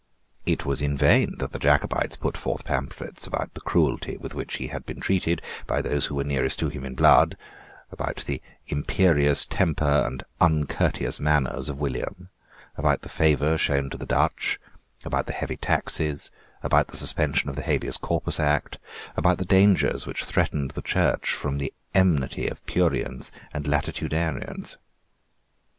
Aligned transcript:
It 0.47 0.65
was 0.65 0.81
in 0.81 0.97
vain 0.97 1.35
that 1.37 1.51
the 1.51 1.59
Jacobites 1.59 2.15
put 2.17 2.35
forth 2.35 2.65
pamphlets 2.65 3.27
about 3.27 3.53
the 3.53 3.61
cruelty 3.61 4.17
with 4.17 4.33
which 4.33 4.55
he 4.57 4.69
had 4.69 4.83
been 4.83 4.99
treated 4.99 5.43
by 5.67 5.79
those 5.79 6.07
who 6.07 6.15
were 6.15 6.23
nearest 6.23 6.57
to 6.57 6.69
him 6.69 6.83
in 6.87 6.95
blood, 6.95 7.37
about 7.91 8.15
the 8.25 8.41
imperious 8.65 9.45
temper 9.45 9.85
and 10.03 10.23
uncourteous 10.39 11.19
manners 11.19 11.69
of 11.69 11.79
William, 11.79 12.29
about 12.77 13.03
the 13.03 13.09
favour 13.09 13.59
shown 13.59 13.91
to 13.91 13.97
the 13.99 14.07
Dutch, 14.07 14.59
about 15.05 15.27
the 15.27 15.33
heavy 15.37 15.55
taxes, 15.57 16.31
about 16.63 16.87
the 16.87 16.97
suspension 16.97 17.47
of 17.51 17.55
the 17.55 17.61
Habeas 17.61 17.97
Corpus 17.97 18.39
Act, 18.39 18.79
about 19.15 19.37
the 19.37 19.45
dangers 19.45 20.07
which 20.07 20.23
threatened 20.23 20.71
the 20.71 20.81
Church 20.81 21.31
from 21.31 21.59
the 21.59 21.71
enmity 21.93 22.47
of 22.47 22.65
Puritans 22.65 23.31
and 23.53 23.67
Latitudinarians. 23.67 24.77